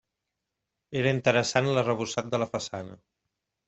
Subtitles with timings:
[1.03, 3.03] Era interessant l'arrebossat de la façana.